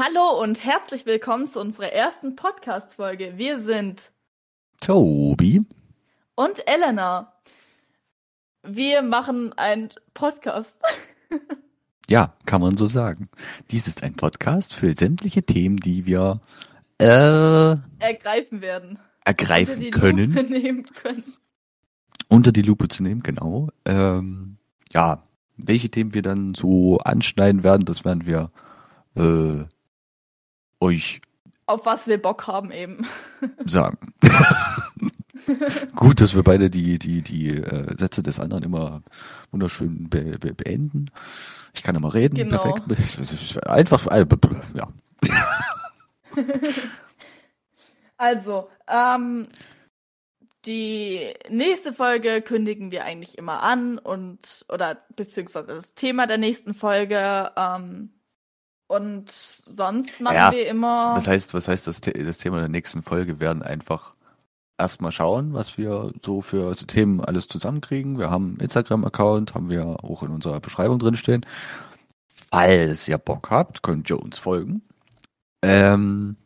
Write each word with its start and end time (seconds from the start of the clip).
Hallo 0.00 0.40
und 0.40 0.64
herzlich 0.64 1.06
willkommen 1.06 1.48
zu 1.48 1.58
unserer 1.58 1.92
ersten 1.92 2.36
Podcast-Folge. 2.36 3.32
Wir 3.34 3.58
sind 3.58 4.12
Tobi 4.78 5.66
und 6.36 6.62
Elena. 6.68 7.32
Wir 8.62 9.02
machen 9.02 9.54
einen 9.54 9.88
Podcast. 10.14 10.80
ja, 12.08 12.32
kann 12.46 12.60
man 12.60 12.76
so 12.76 12.86
sagen. 12.86 13.28
Dies 13.72 13.88
ist 13.88 14.04
ein 14.04 14.14
Podcast 14.14 14.72
für 14.72 14.92
sämtliche 14.92 15.42
Themen, 15.42 15.78
die 15.78 16.06
wir 16.06 16.42
äh, 17.00 17.74
ergreifen 17.98 18.60
werden. 18.60 19.00
Ergreifen 19.24 19.90
können. 19.90 20.30
Lupe 20.30 20.48
nehmen 20.48 20.84
können. 20.84 21.34
Unter 22.28 22.52
die 22.52 22.62
Lupe 22.62 22.86
zu 22.86 23.02
nehmen, 23.02 23.24
genau. 23.24 23.70
Ähm, 23.84 24.58
ja, 24.92 25.24
welche 25.56 25.88
Themen 25.88 26.14
wir 26.14 26.22
dann 26.22 26.54
so 26.54 26.98
anschneiden 26.98 27.64
werden, 27.64 27.84
das 27.84 28.04
werden 28.04 28.26
wir 28.26 28.52
äh, 29.16 29.64
euch 30.80 31.20
auf 31.66 31.84
was 31.84 32.06
wir 32.06 32.20
Bock 32.20 32.46
haben 32.46 32.72
eben 32.72 33.06
sagen. 33.66 34.14
Gut, 35.94 36.20
dass 36.20 36.34
wir 36.34 36.42
beide 36.42 36.70
die 36.70 36.98
die 36.98 37.22
die 37.22 37.50
äh, 37.50 37.96
Sätze 37.96 38.22
des 38.22 38.40
anderen 38.40 38.64
immer 38.64 39.02
wunderschön 39.50 40.08
be 40.08 40.38
be 40.38 40.54
beenden. 40.54 41.10
Ich 41.74 41.82
kann 41.82 41.94
immer 41.94 42.14
reden, 42.14 42.36
genau. 42.36 42.62
perfekt. 42.62 43.66
Einfach 43.68 44.06
äh, 44.06 44.26
ja. 44.74 44.88
Also, 48.20 48.68
ähm, 48.88 49.46
die 50.66 51.32
nächste 51.48 51.92
Folge 51.92 52.42
kündigen 52.42 52.90
wir 52.90 53.04
eigentlich 53.04 53.38
immer 53.38 53.62
an 53.62 53.96
und 53.98 54.66
oder 54.68 54.98
beziehungsweise 55.14 55.68
das 55.68 55.94
Thema 55.94 56.26
der 56.26 56.38
nächsten 56.38 56.74
Folge 56.74 57.52
ähm, 57.56 58.10
und 58.88 59.30
sonst 59.30 60.20
machen 60.20 60.34
ja, 60.34 60.50
wir 60.50 60.66
immer. 60.66 61.12
Das 61.14 61.28
heißt, 61.28 61.54
was 61.54 61.68
heißt 61.68 61.86
das, 61.86 62.00
das 62.00 62.38
Thema 62.38 62.58
der 62.58 62.68
nächsten 62.68 63.02
Folge 63.02 63.38
werden 63.38 63.62
einfach 63.62 64.14
erstmal 64.78 65.12
schauen, 65.12 65.52
was 65.52 65.76
wir 65.76 66.12
so 66.24 66.40
für 66.40 66.74
Themen 66.74 67.20
alles 67.20 67.48
zusammenkriegen. 67.48 68.18
Wir 68.18 68.30
haben 68.30 68.50
einen 68.52 68.60
Instagram-Account, 68.60 69.54
haben 69.54 69.68
wir 69.68 70.02
auch 70.02 70.22
in 70.22 70.30
unserer 70.30 70.60
Beschreibung 70.60 70.98
drinstehen. 70.98 71.44
Falls 72.50 73.06
ihr 73.08 73.18
Bock 73.18 73.50
habt, 73.50 73.82
könnt 73.82 74.08
ihr 74.08 74.18
uns 74.18 74.38
folgen. 74.38 74.82
Ähm, 75.62 76.36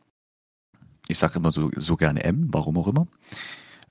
ich 1.07 1.19
sage 1.19 1.37
immer 1.37 1.53
so, 1.53 1.70
so 1.77 1.97
gerne 1.97 2.25
M, 2.25 2.48
warum 2.51 2.77
auch 2.79 2.89
immer. 2.89 3.07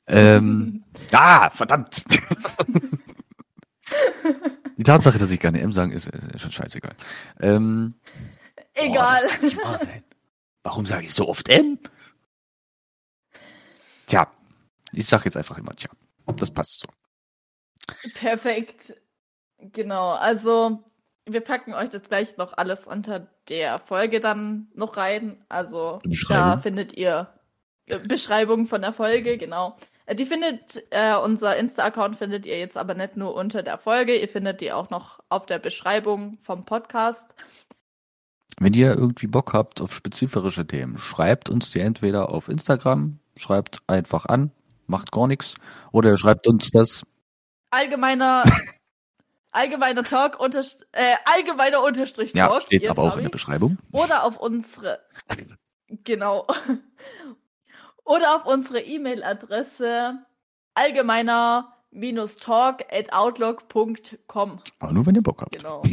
Ähm, 0.07 0.83
ah, 1.13 1.49
verdammt! 1.51 2.03
Die 4.77 4.83
Tatsache, 4.83 5.19
dass 5.19 5.31
ich 5.31 5.39
gerne 5.39 5.61
M 5.61 5.71
sage, 5.71 5.93
ist, 5.93 6.07
ist 6.07 6.41
schon 6.41 6.51
scheißegal. 6.51 6.95
Ähm, 7.39 7.93
Egal. 8.73 9.15
Boah, 9.15 9.21
das 9.21 9.31
kann 9.31 9.45
nicht 9.45 9.57
wahr 9.57 9.77
sein. 9.77 10.03
Warum 10.63 10.85
sage 10.85 11.05
ich 11.05 11.13
so 11.13 11.27
oft 11.27 11.49
M? 11.49 11.79
Tja, 14.07 14.31
ich 14.93 15.07
sage 15.07 15.25
jetzt 15.25 15.37
einfach 15.37 15.57
immer 15.57 15.75
tja. 15.75 15.89
Das 16.35 16.51
passt 16.51 16.81
so. 16.81 16.87
Perfekt. 18.13 18.93
Genau, 19.57 20.11
also 20.11 20.83
wir 21.25 21.41
packen 21.41 21.73
euch 21.73 21.89
das 21.89 22.03
gleich 22.03 22.37
noch 22.37 22.53
alles 22.53 22.87
unter 22.87 23.27
der 23.49 23.79
Folge 23.79 24.19
dann 24.19 24.67
noch 24.73 24.97
rein. 24.97 25.43
Also 25.49 25.99
da 26.29 26.57
findet 26.57 26.93
ihr 26.93 27.33
äh, 27.85 27.99
Beschreibung 27.99 28.65
von 28.65 28.81
der 28.81 28.93
Folge, 28.93 29.37
genau. 29.37 29.77
Äh, 30.05 30.15
die 30.15 30.25
findet, 30.25 30.83
äh, 30.91 31.15
unser 31.15 31.55
Insta-Account 31.57 32.17
findet 32.17 32.45
ihr 32.45 32.59
jetzt 32.59 32.77
aber 32.77 32.93
nicht 32.95 33.17
nur 33.17 33.35
unter 33.35 33.63
der 33.63 33.77
Folge, 33.77 34.17
ihr 34.17 34.27
findet 34.27 34.61
die 34.61 34.71
auch 34.71 34.89
noch 34.89 35.19
auf 35.29 35.45
der 35.45 35.59
Beschreibung 35.59 36.37
vom 36.41 36.65
Podcast. 36.65 37.35
Wenn 38.61 38.73
ihr 38.75 38.93
irgendwie 38.93 39.25
Bock 39.25 39.53
habt 39.53 39.81
auf 39.81 39.91
spezifische 39.91 40.67
Themen, 40.67 40.99
schreibt 40.99 41.49
uns 41.49 41.71
die 41.71 41.79
entweder 41.79 42.29
auf 42.29 42.47
Instagram, 42.47 43.17
schreibt 43.35 43.79
einfach 43.87 44.27
an, 44.27 44.51
macht 44.85 45.11
gar 45.11 45.25
nichts, 45.25 45.55
oder 45.91 46.15
schreibt 46.15 46.45
uns 46.45 46.69
das. 46.69 47.03
Allgemeiner, 47.71 48.43
allgemeiner 49.51 50.03
Talk, 50.03 50.39
unter, 50.39 50.63
äh, 50.91 51.15
allgemeiner 51.25 51.81
Unterstrich 51.81 52.33
Talk. 52.33 52.51
Ja, 52.51 52.59
steht 52.59 52.87
aber 52.87 53.01
auch 53.01 53.17
in 53.17 53.23
der 53.23 53.31
Beschreibung. 53.31 53.79
Oder 53.91 54.25
auf 54.25 54.37
unsere, 54.37 54.99
genau. 56.03 56.45
Oder 58.05 58.35
auf 58.35 58.45
unsere 58.45 58.81
E-Mail-Adresse 58.81 60.19
allgemeiner-talk 60.75 62.85
at 62.91 63.11
outlook.com. 63.11 64.59
Aber 64.77 64.93
nur 64.93 65.07
wenn 65.07 65.15
ihr 65.15 65.23
Bock 65.23 65.41
habt. 65.41 65.51
Genau. 65.51 65.81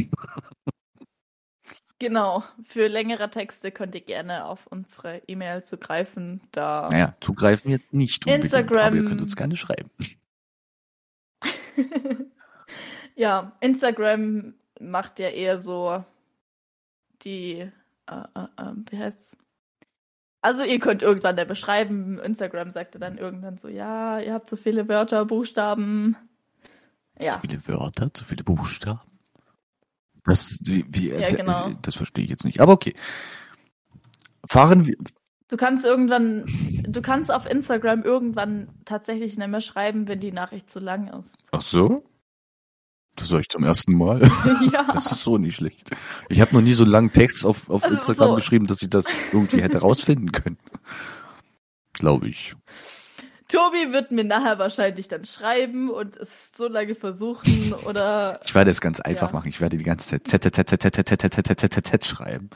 Genau, 1.99 2.45
für 2.63 2.87
längere 2.87 3.29
Texte 3.29 3.71
könnt 3.71 3.93
ihr 3.93 4.01
gerne 4.01 4.45
auf 4.45 4.67
unsere 4.67 5.21
E-Mail 5.27 5.63
zugreifen. 5.63 6.39
Da 6.51 6.87
naja, 6.89 7.13
zugreifen 7.19 7.69
jetzt 7.71 7.93
nicht 7.93 8.25
Instagram. 8.25 8.87
aber 8.87 8.95
ihr 8.95 9.05
könnt 9.05 9.21
uns 9.21 9.35
gerne 9.35 9.57
schreiben. 9.57 9.89
ja, 13.15 13.51
Instagram 13.59 14.53
macht 14.79 15.19
ja 15.19 15.27
eher 15.27 15.59
so 15.59 16.05
die, 17.23 17.69
äh, 18.07 18.15
äh, 18.35 18.47
äh, 18.57 18.73
wie 18.89 18.97
heißt's? 18.97 19.35
Also 20.41 20.63
ihr 20.63 20.79
könnt 20.79 21.01
irgendwann 21.01 21.35
da 21.35 21.43
beschreiben, 21.43 22.17
Instagram 22.19 22.71
sagt 22.71 22.95
dann 23.01 23.17
irgendwann 23.17 23.57
so, 23.57 23.67
ja, 23.67 24.21
ihr 24.21 24.33
habt 24.33 24.49
zu 24.49 24.55
viele 24.55 24.87
Wörter, 24.87 25.25
Buchstaben. 25.25 26.15
Ja. 27.19 27.33
Zu 27.33 27.39
viele 27.41 27.67
Wörter, 27.67 28.13
zu 28.13 28.23
viele 28.23 28.45
Buchstaben? 28.45 29.01
Das, 30.25 30.57
wie, 30.61 30.85
wie, 30.89 31.09
ja, 31.09 31.31
genau. 31.35 31.71
das 31.81 31.95
verstehe 31.95 32.23
ich 32.23 32.29
jetzt 32.29 32.45
nicht. 32.45 32.61
Aber 32.61 32.73
okay. 32.73 32.93
Fahren 34.45 34.85
wir. 34.85 34.95
Du 35.47 35.57
kannst 35.57 35.83
irgendwann, 35.83 36.45
du 36.87 37.01
kannst 37.01 37.31
auf 37.31 37.49
Instagram 37.49 38.03
irgendwann 38.03 38.69
tatsächlich 38.85 39.35
nicht 39.35 39.47
mehr 39.47 39.61
schreiben, 39.61 40.07
wenn 40.07 40.19
die 40.19 40.31
Nachricht 40.31 40.69
zu 40.69 40.79
lang 40.79 41.07
ist. 41.07 41.31
Ach 41.51 41.61
so? 41.61 42.03
Das 43.15 43.31
höre 43.31 43.39
ich 43.39 43.49
zum 43.49 43.63
ersten 43.63 43.95
Mal. 43.95 44.21
Ja. 44.71 44.83
Das 44.93 45.11
ist 45.11 45.21
so 45.21 45.37
nicht 45.37 45.55
schlecht. 45.55 45.89
Ich 46.29 46.41
habe 46.41 46.53
noch 46.53 46.61
nie 46.61 46.73
so 46.73 46.85
langen 46.85 47.11
Text 47.11 47.45
auf, 47.45 47.69
auf 47.69 47.83
also 47.83 47.95
Instagram 47.95 48.29
so. 48.29 48.35
geschrieben, 48.35 48.67
dass 48.67 48.81
ich 48.81 48.89
das 48.89 49.05
irgendwie 49.31 49.61
hätte 49.61 49.79
rausfinden 49.79 50.31
können. 50.31 50.57
Glaube 51.93 52.29
ich. 52.29 52.55
Tobi 53.49 53.91
wird 53.91 54.11
mir 54.11 54.23
nachher 54.23 54.59
wahrscheinlich 54.59 55.07
dann 55.07 55.25
schreiben 55.25 55.89
und 55.89 56.15
es 56.17 56.29
so 56.55 56.67
lange 56.67 56.95
versuchen 56.95 57.73
oder. 57.85 58.39
Ich 58.45 58.55
werde 58.55 58.71
es 58.71 58.79
ganz 58.79 58.99
einfach 58.99 59.33
machen. 59.33 59.49
Ich 59.49 59.59
werde 59.59 59.77
die 59.77 59.83
ganze 59.83 60.07
Zeit 60.07 60.27
Z, 60.27 60.43
Z, 60.43 60.55
Z, 60.55 60.69
Z, 60.69 60.81
Z, 60.81 61.07
Z, 61.07 61.19
Z, 61.19 61.59
Z, 61.59 61.73
Z, 61.73 61.87
Z 61.87 62.05
schreiben. 62.05 62.49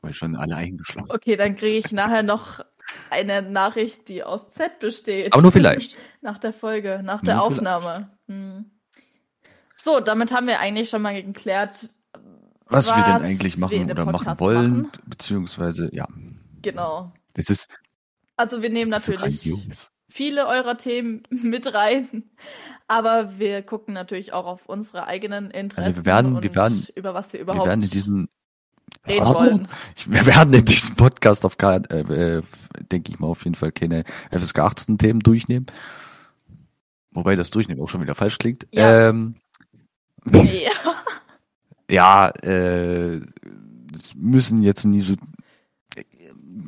Weil 0.00 0.12
schon 0.12 0.34
alle 0.34 0.56
eingeschlafen. 0.56 1.10
Okay, 1.10 1.36
dann 1.36 1.54
kriege 1.54 1.76
ich 1.76 1.92
nachher 1.92 2.24
noch 2.24 2.64
eine 3.08 3.42
Nachricht, 3.42 4.08
die 4.08 4.24
aus 4.24 4.50
Z 4.50 4.80
besteht. 4.80 5.32
Aber 5.32 5.42
nur 5.42 5.52
vielleicht. 5.52 5.96
nach 6.20 6.38
der 6.38 6.52
Folge, 6.52 7.00
nach 7.04 7.22
der 7.22 7.40
Aufnahme. 7.40 8.10
Hm. 8.26 8.70
So, 9.76 10.00
damit 10.00 10.32
haben 10.32 10.48
wir 10.48 10.58
eigentlich 10.58 10.90
schon 10.90 11.02
mal 11.02 11.20
geklärt, 11.20 11.90
was, 12.66 12.88
was 12.88 12.96
wir 12.96 13.04
denn 13.04 13.22
eigentlich 13.22 13.56
machen 13.56 13.90
oder 13.90 14.04
machen 14.06 14.40
wollen, 14.40 14.82
machen. 14.82 15.02
beziehungsweise, 15.06 15.88
ja. 15.92 16.08
Genau. 16.62 17.12
Das 17.34 17.50
ist, 17.50 17.68
also 18.36 18.62
wir 18.62 18.70
nehmen 18.70 18.90
natürlich 18.90 19.40
so 19.42 19.60
viele 20.08 20.46
eurer 20.46 20.76
Themen 20.76 21.22
mit 21.30 21.72
rein, 21.74 22.30
aber 22.88 23.38
wir 23.38 23.62
gucken 23.62 23.94
natürlich 23.94 24.32
auch 24.32 24.46
auf 24.46 24.66
unsere 24.66 25.06
eigenen 25.06 25.50
Interessen 25.50 25.86
also 25.86 26.00
wir 26.00 26.04
werden, 26.06 26.36
und 26.36 26.42
wir 26.42 26.54
werden, 26.54 26.86
über 26.94 27.14
was 27.14 27.32
wir 27.32 27.40
überhaupt 27.40 27.64
wir 27.64 27.68
werden 27.68 27.82
in 27.82 27.90
diesem 27.90 28.28
reden 29.06 29.26
wollen. 29.26 29.68
Wir 30.06 30.26
werden 30.26 30.52
in 30.52 30.64
diesem 30.64 30.94
Podcast 30.96 31.44
auf 31.44 31.56
äh, 31.60 31.76
äh, 31.76 32.42
denke 32.90 33.10
ich 33.10 33.18
mal 33.18 33.28
auf 33.28 33.44
jeden 33.44 33.54
Fall 33.54 33.72
keine 33.72 34.04
FSK 34.30 34.58
18 34.58 34.98
Themen 34.98 35.20
durchnehmen. 35.20 35.66
Wobei 37.12 37.34
das 37.34 37.50
Durchnehmen 37.50 37.80
auch 37.80 37.88
schon 37.88 38.02
wieder 38.02 38.14
falsch 38.14 38.38
klingt. 38.38 38.66
Ja. 38.70 39.08
Ähm, 39.08 39.36
ja. 40.30 40.72
ja, 41.90 42.28
äh, 42.42 43.20
müssen 44.14 44.62
jetzt 44.62 44.84
nie 44.84 45.00
so 45.00 45.14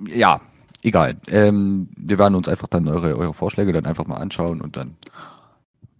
ja, 0.06 0.41
egal. 0.85 1.17
Ähm, 1.29 1.89
wir 1.97 2.19
werden 2.19 2.35
uns 2.35 2.49
einfach 2.49 2.69
dann 2.69 2.89
eure, 2.89 3.17
eure 3.17 3.35
Vorschläge 3.35 3.73
dann 3.73 3.87
einfach 3.87 4.07
mal 4.07 4.17
anschauen 4.17 4.61
und 4.61 4.77
dann 4.77 4.97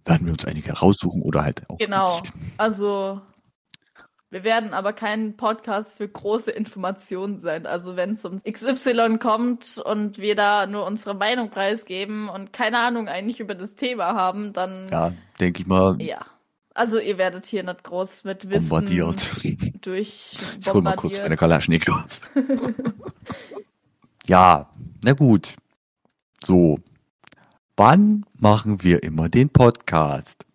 werden 0.05 0.27
wir 0.27 0.33
uns 0.33 0.45
einige 0.45 0.73
raussuchen 0.73 1.21
oder 1.21 1.43
halt 1.43 1.69
auch 1.69 1.77
Genau. 1.77 2.19
Nicht. 2.19 2.33
Also 2.57 3.21
wir 4.29 4.43
werden 4.43 4.73
aber 4.73 4.93
kein 4.93 5.37
Podcast 5.37 5.95
für 5.95 6.07
große 6.07 6.51
Informationen 6.51 7.39
sein. 7.39 7.65
Also 7.65 7.95
wenn 7.95 8.13
es 8.13 8.25
um 8.25 8.41
XY 8.43 9.17
kommt 9.17 9.81
und 9.83 10.17
wir 10.17 10.35
da 10.35 10.67
nur 10.67 10.85
unsere 10.85 11.15
Meinung 11.15 11.49
preisgeben 11.49 12.27
und 12.27 12.51
keine 12.51 12.79
Ahnung 12.79 13.07
eigentlich 13.07 13.39
über 13.39 13.55
das 13.55 13.75
Thema 13.75 14.13
haben, 14.13 14.51
dann 14.51 14.89
ja, 14.91 15.13
denke 15.39 15.61
ich 15.61 15.67
mal. 15.67 16.01
Ja. 16.01 16.25
Also 16.73 16.99
ihr 16.99 17.17
werdet 17.17 17.45
hier 17.45 17.63
nicht 17.63 17.83
groß 17.83 18.25
mit 18.25 18.49
Wissen 18.49 18.67
bombardiert. 18.67 19.29
durch 19.81 20.35
bombardiert. 20.35 20.57
Ich 20.59 20.73
hol 20.73 20.81
mal 20.81 20.95
kurz 20.97 21.17
eine 21.19 21.37
Kalaschnikow. 21.37 22.03
Ja, 24.27 24.69
na 25.03 25.13
gut. 25.13 25.55
So. 26.43 26.79
Wann 27.75 28.25
machen 28.37 28.83
wir 28.83 29.03
immer 29.03 29.29
den 29.29 29.49
Podcast? 29.49 30.45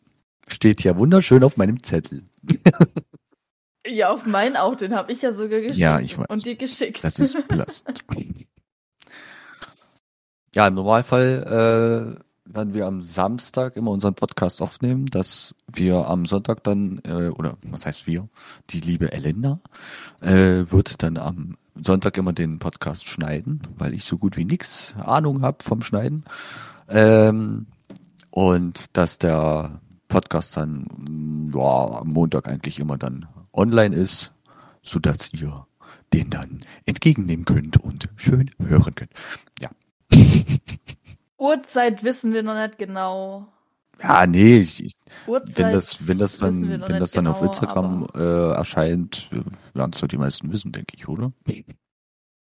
Steht 0.48 0.82
ja 0.82 0.96
wunderschön 0.96 1.44
auf 1.44 1.56
meinem 1.56 1.82
Zettel. 1.82 2.24
Ja, 3.86 4.10
auf 4.10 4.26
meinen 4.26 4.56
auch, 4.56 4.76
den 4.76 4.94
habe 4.94 5.10
ich 5.10 5.22
ja 5.22 5.32
sogar 5.32 5.60
geschickt. 5.60 5.76
Ja, 5.76 6.00
ich 6.00 6.18
weiß. 6.18 6.26
Und 6.28 6.44
dir 6.44 6.56
geschickt. 6.56 7.02
Das 7.02 7.18
ist 7.18 7.48
belastend. 7.48 8.04
ja, 10.54 10.66
im 10.66 10.74
Normalfall 10.74 12.18
äh, 12.18 12.22
werden 12.54 12.74
wir 12.74 12.86
am 12.86 13.02
Samstag 13.02 13.76
immer 13.76 13.90
unseren 13.90 14.14
Podcast 14.14 14.60
aufnehmen, 14.62 15.06
dass 15.06 15.54
wir 15.72 16.08
am 16.08 16.26
Sonntag 16.26 16.64
dann, 16.64 17.00
äh, 17.04 17.28
oder 17.28 17.56
was 17.62 17.86
heißt 17.86 18.06
wir, 18.06 18.28
die 18.70 18.80
liebe 18.80 19.12
Elena, 19.12 19.60
äh, 20.20 20.64
wird 20.70 21.02
dann 21.02 21.16
am 21.16 21.56
Sonntag 21.80 22.16
immer 22.16 22.32
den 22.32 22.58
Podcast 22.58 23.08
schneiden, 23.08 23.62
weil 23.78 23.94
ich 23.94 24.04
so 24.04 24.18
gut 24.18 24.36
wie 24.36 24.44
nix 24.44 24.94
Ahnung 24.96 25.42
habe 25.42 25.62
vom 25.62 25.82
Schneiden. 25.82 26.24
Ähm, 26.88 27.66
und 28.30 28.96
dass 28.96 29.18
der 29.18 29.80
Podcast 30.08 30.56
dann 30.56 31.50
ja, 31.54 32.00
am 32.00 32.08
Montag 32.08 32.48
eigentlich 32.48 32.78
immer 32.78 32.98
dann 32.98 33.26
online 33.52 33.94
ist, 33.94 34.32
so 34.82 34.98
dass 34.98 35.32
ihr 35.32 35.66
den 36.12 36.30
dann 36.30 36.62
entgegennehmen 36.86 37.44
könnt 37.44 37.76
und 37.76 38.08
schön 38.16 38.50
hören 38.58 38.94
könnt. 38.94 39.12
Ja. 39.60 39.70
Uhrzeit 41.40 42.04
wissen 42.04 42.32
wir 42.32 42.42
noch 42.42 42.54
nicht 42.54 42.78
genau. 42.78 43.48
Ja, 44.02 44.26
nee, 44.26 44.60
ich, 44.60 44.96
wenn 45.26 45.72
das, 45.72 46.06
wenn 46.06 46.18
das 46.18 46.38
dann, 46.38 46.70
wenn 46.70 47.00
das 47.00 47.10
dann 47.10 47.24
genau, 47.24 47.36
auf 47.36 47.42
Instagram 47.42 48.08
äh, 48.14 48.52
erscheint, 48.52 49.28
werden 49.74 49.92
es 49.92 50.00
doch 50.00 50.08
die 50.08 50.16
meisten 50.16 50.52
wissen, 50.52 50.72
denke 50.72 50.96
ich, 50.96 51.06
oder? 51.08 51.32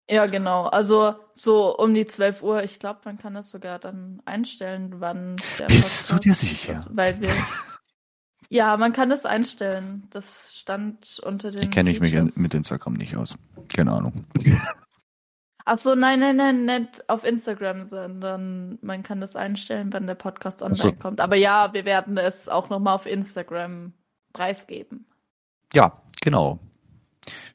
Ja, 0.09 0.25
genau. 0.25 0.65
Also 0.67 1.15
so 1.33 1.77
um 1.77 1.93
die 1.93 2.05
12 2.05 2.43
Uhr. 2.43 2.63
Ich 2.63 2.79
glaube, 2.79 3.01
man 3.05 3.17
kann 3.17 3.33
das 3.33 3.51
sogar 3.51 3.77
dann 3.77 4.21
einstellen, 4.25 4.95
wann 4.99 5.35
der 5.59 5.67
Bist 5.67 6.07
Podcast 6.07 6.11
du 6.11 6.29
dir 6.29 6.33
sicher? 6.33 6.85
Weil 6.89 7.19
wir 7.19 7.29
ja, 8.49 8.75
man 8.77 8.93
kann 8.93 9.11
es 9.11 9.25
einstellen. 9.25 10.07
Das 10.11 10.55
stand 10.55 11.19
unter 11.23 11.51
den. 11.51 11.61
Ich 11.61 11.71
kenne 11.71 11.91
ich 11.91 11.99
mich 11.99 12.13
mit 12.37 12.53
Instagram 12.53 12.93
nicht 12.93 13.15
aus. 13.15 13.35
Keine 13.67 13.91
Ahnung. 13.91 14.25
Ach 15.71 15.77
so, 15.77 15.93
nein, 15.93 16.19
nein, 16.19 16.35
nein, 16.35 16.65
nicht 16.65 17.07
auf 17.11 17.23
Instagram, 17.23 17.83
sondern 17.83 18.79
man 18.81 19.03
kann 19.03 19.21
das 19.21 19.35
einstellen, 19.35 19.93
wenn 19.93 20.07
der 20.07 20.15
Podcast 20.15 20.63
online 20.63 20.75
so. 20.75 20.91
kommt. 20.93 21.21
Aber 21.21 21.35
ja, 21.35 21.71
wir 21.73 21.85
werden 21.85 22.17
es 22.17 22.49
auch 22.49 22.71
nochmal 22.71 22.95
auf 22.95 23.05
Instagram 23.05 23.93
preisgeben. 24.33 25.05
Ja, 25.71 26.01
genau. 26.21 26.57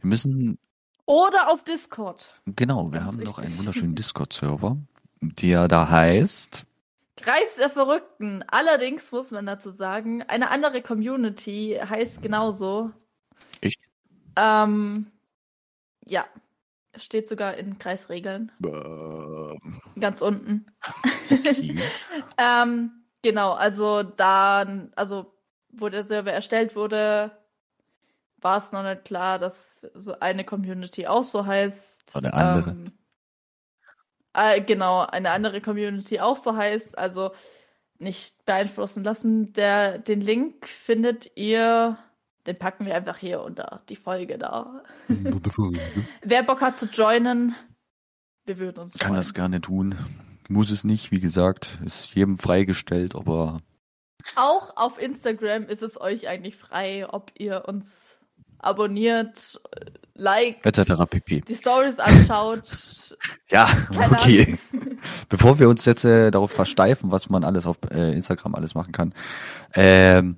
Wir 0.01 0.11
müssen. 0.11 0.61
Oder 1.07 1.51
auf 1.51 1.65
Discord. 1.65 2.33
Genau, 2.47 2.93
wir 2.93 3.05
haben 3.05 3.19
noch 3.19 3.39
einen 3.39 3.59
wunderschönen 3.59 3.97
Discord-Server, 3.97 4.77
der 5.21 5.67
da 5.67 5.89
heißt. 5.89 6.65
Kreis 7.17 7.57
der 7.59 7.69
Verrückten. 7.69 8.45
Allerdings 8.47 9.11
muss 9.11 9.33
man 9.33 9.47
dazu 9.47 9.73
sagen, 9.73 10.23
eine 10.23 10.53
andere 10.53 10.83
Community 10.83 11.81
heißt 11.85 12.23
genauso. 12.23 12.93
Ich? 13.61 13.77
Ähm, 14.37 15.11
ja, 16.07 16.27
Steht 16.97 17.29
sogar 17.29 17.55
in 17.55 17.79
Kreisregeln. 17.79 18.53
Ähm. 18.65 19.81
Ganz 19.99 20.21
unten. 20.21 20.67
Okay. 21.31 21.77
ähm, 22.39 23.05
genau, 23.23 23.53
also 23.53 24.03
da, 24.03 24.67
also 24.97 25.35
wo 25.71 25.89
der 25.89 26.05
Server 26.05 26.33
erstellt 26.33 26.77
wurde, 26.77 27.33
war 28.41 28.59
es 28.59 28.73
noch 28.73 28.83
nicht 28.83 29.05
klar, 29.05 29.39
dass 29.39 29.87
so 29.95 30.19
eine 30.21 30.45
Community 30.45 31.07
auch 31.07 31.25
so 31.25 31.47
heißt. 31.47 32.15
Oder 32.15 32.35
andere. 32.35 32.71
Ähm, 32.71 32.93
äh, 34.35 34.61
genau, 34.61 35.01
eine 35.01 35.31
andere 35.31 35.61
Community 35.61 36.21
auch 36.21 36.37
so 36.37 36.55
heißt. 36.55 36.99
Also 36.99 37.33
nicht 37.99 38.45
beeinflussen 38.45 39.03
lassen. 39.05 39.53
Der, 39.55 39.99
den 39.99 40.21
Link 40.21 40.69
findet 40.69 41.37
ihr 41.37 41.99
den 42.47 42.59
packen 42.59 42.87
wir 42.87 42.95
einfach 42.95 43.19
hier 43.19 43.43
unter 43.43 43.83
die 43.89 43.97
Folge 43.97 44.39
da. 44.39 44.83
Wer 46.23 46.43
Bock 46.43 46.61
hat 46.61 46.79
zu 46.79 46.87
joinen, 46.87 47.55
wir 48.45 48.59
würden 48.59 48.81
uns 48.81 48.99
Kann 48.99 49.09
freuen. 49.09 49.17
das 49.17 49.35
gerne 49.35 49.61
tun. 49.61 49.97
Muss 50.49 50.71
es 50.71 50.85
nicht, 50.85 51.11
wie 51.11 51.21
gesagt, 51.21 51.79
ist 51.85 52.15
jedem 52.15 52.39
freigestellt, 52.39 53.15
aber. 53.15 53.59
Auch 54.37 54.77
auf 54.77 55.01
Instagram 55.01 55.65
ist 55.65 55.83
es 55.83 55.99
euch 56.01 56.29
eigentlich 56.29 56.57
frei, 56.57 57.07
ob 57.09 57.31
ihr 57.39 57.65
uns 57.67 58.19
abonniert, 58.59 59.61
liked, 60.15 60.65
etc. 60.65 61.05
pp. 61.09 61.43
die 61.43 61.55
Stories 61.55 61.99
anschaut. 61.99 63.17
ja, 63.51 63.67
okay. 63.91 64.59
Bevor 65.29 65.59
wir 65.59 65.69
uns 65.69 65.85
jetzt 65.85 66.05
äh, 66.05 66.31
darauf 66.31 66.51
versteifen, 66.51 67.11
was 67.11 67.29
man 67.31 67.45
alles 67.45 67.67
auf 67.67 67.79
äh, 67.91 68.13
Instagram 68.13 68.55
alles 68.55 68.75
machen 68.75 68.93
kann, 68.93 69.15
ähm, 69.75 70.37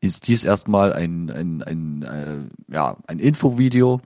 ist 0.00 0.28
dies 0.28 0.44
erstmal 0.44 0.92
ein, 0.92 1.30
ein, 1.30 1.62
ein, 1.62 2.02
äh, 2.02 2.72
ja, 2.74 2.96
ein 3.06 3.18
Infovideo 3.18 4.00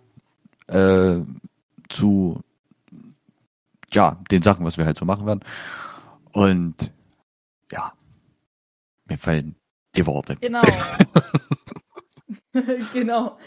äh, 0.66 1.20
zu 1.88 2.40
ja, 3.92 4.18
den 4.30 4.42
Sachen, 4.42 4.64
was 4.64 4.76
wir 4.76 4.86
halt 4.86 4.98
so 4.98 5.04
machen 5.04 5.26
werden. 5.26 5.44
Und 6.32 6.92
ja, 7.70 7.92
mir 9.06 9.18
fallen 9.18 9.54
die 9.94 10.06
Worte. 10.06 10.36
Genau. 10.36 10.62
genau. 12.92 13.38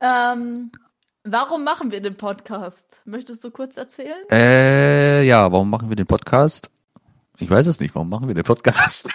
Ähm, 0.00 0.70
warum 1.24 1.64
machen 1.64 1.90
wir 1.90 2.02
den 2.02 2.16
Podcast? 2.16 3.00
Möchtest 3.06 3.42
du 3.44 3.50
kurz 3.50 3.76
erzählen? 3.78 4.28
Äh, 4.30 5.22
ja, 5.22 5.50
warum 5.50 5.70
machen 5.70 5.88
wir 5.88 5.96
den 5.96 6.06
Podcast? 6.06 6.70
Ich 7.38 7.48
weiß 7.48 7.66
es 7.66 7.80
nicht. 7.80 7.94
Warum 7.94 8.10
machen 8.10 8.28
wir 8.28 8.34
den 8.34 8.44
Podcast? 8.44 9.08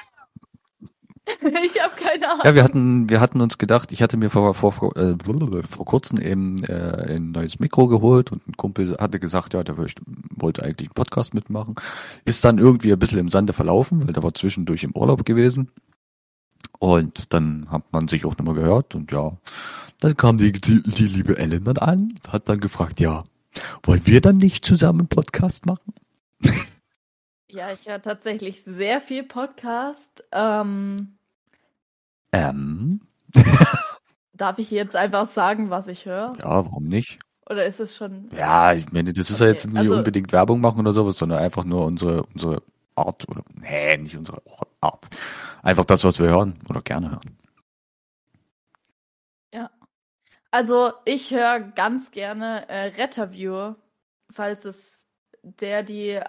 ich 1.65 1.81
habe 1.81 1.95
keine 1.95 2.29
Ahnung. 2.29 2.45
Ja, 2.45 2.55
wir 2.55 2.63
hatten, 2.63 3.09
wir 3.09 3.19
hatten 3.19 3.41
uns 3.41 3.57
gedacht, 3.57 3.91
ich 3.91 4.01
hatte 4.01 4.17
mir 4.17 4.29
vor, 4.29 4.53
vor, 4.53 4.71
vor, 4.71 4.95
äh, 4.97 5.15
vor 5.69 5.85
kurzem 5.85 6.19
eben 6.21 6.63
äh, 6.63 7.15
ein 7.15 7.31
neues 7.31 7.59
Mikro 7.59 7.87
geholt 7.87 8.31
und 8.31 8.47
ein 8.47 8.57
Kumpel 8.57 8.97
hatte 8.97 9.19
gesagt, 9.19 9.53
ja, 9.53 9.63
der 9.63 9.77
wollte 9.77 10.63
eigentlich 10.63 10.89
einen 10.89 10.95
Podcast 10.95 11.33
mitmachen. 11.33 11.75
Ist 12.25 12.45
dann 12.45 12.57
irgendwie 12.57 12.91
ein 12.91 12.99
bisschen 12.99 13.19
im 13.19 13.29
Sande 13.29 13.53
verlaufen, 13.53 14.05
weil 14.05 14.13
der 14.13 14.23
war 14.23 14.33
zwischendurch 14.33 14.83
im 14.83 14.95
Urlaub 14.95 15.25
gewesen. 15.25 15.71
Und 16.79 17.33
dann 17.33 17.67
hat 17.69 17.91
man 17.91 18.07
sich 18.07 18.25
auch 18.25 18.37
nicht 18.37 18.43
mehr 18.43 18.53
gehört 18.53 18.95
und 18.95 19.11
ja, 19.11 19.33
dann 19.99 20.15
kam 20.15 20.37
die, 20.37 20.53
die, 20.53 20.81
die 20.81 21.07
liebe 21.07 21.37
Ellen 21.37 21.65
dann 21.65 21.77
an 21.77 21.99
und 22.13 22.31
hat 22.31 22.47
dann 22.47 22.61
gefragt, 22.61 22.99
ja, 22.99 23.23
wollen 23.83 24.05
wir 24.05 24.21
dann 24.21 24.37
nicht 24.37 24.63
zusammen 24.63 25.01
einen 25.01 25.07
Podcast 25.09 25.65
machen? 25.65 25.93
Ja, 27.51 27.71
ich 27.71 27.87
höre 27.87 28.01
tatsächlich 28.01 28.61
sehr 28.65 29.01
viel 29.01 29.23
Podcast. 29.23 30.23
Ähm, 30.31 31.17
ähm. 32.31 33.01
Darf 34.33 34.57
ich 34.57 34.71
jetzt 34.71 34.95
einfach 34.95 35.27
sagen, 35.27 35.69
was 35.69 35.87
ich 35.87 36.05
höre? 36.05 36.33
Ja, 36.39 36.65
warum 36.65 36.85
nicht? 36.85 37.19
Oder 37.49 37.65
ist 37.65 37.79
es 37.79 37.95
schon. 37.95 38.29
Ja, 38.35 38.73
ich 38.73 38.91
meine, 38.91 39.11
das 39.11 39.29
ist 39.29 39.37
okay. 39.37 39.45
ja 39.45 39.49
jetzt 39.49 39.65
nicht 39.67 39.77
also, 39.77 39.95
unbedingt 39.95 40.31
Werbung 40.31 40.61
machen 40.61 40.79
oder 40.79 40.93
sowas, 40.93 41.17
sondern 41.17 41.39
einfach 41.39 41.65
nur 41.65 41.85
unsere, 41.85 42.23
unsere 42.23 42.61
Art 42.95 43.27
oder. 43.27 43.43
Nee, 43.55 43.97
nicht 43.97 44.15
unsere 44.15 44.41
Art. 44.81 45.07
Einfach 45.63 45.85
das, 45.85 46.03
was 46.03 46.19
wir 46.19 46.29
hören 46.29 46.59
oder 46.69 46.81
gerne 46.81 47.11
hören. 47.11 47.37
Ja. 49.53 49.71
Also 50.51 50.93
ich 51.05 51.31
höre 51.31 51.59
ganz 51.59 52.11
gerne 52.11 52.69
äh, 52.69 52.87
Retterview, 53.01 53.73
falls 54.31 54.65
es 54.65 55.03
der, 55.41 55.83
die 55.83 56.19